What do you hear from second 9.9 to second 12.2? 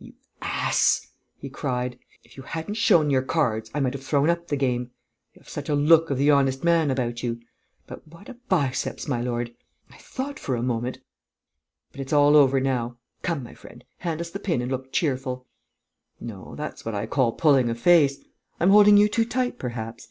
I thought for a moment.... But it's